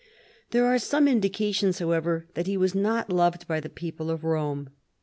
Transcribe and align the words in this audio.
There 0.49 0.65
are 0.65 0.79
some 0.79 1.07
indications, 1.07 1.77
however, 1.77 2.25
that 2.33 2.47
he 2.47 2.57
was 2.57 2.73
not 2.73 3.11
loved 3.11 3.47
by 3.47 3.59
the 3.59 3.69
people 3.69 4.09
of 4.09 4.23
Rome. 4.23 4.71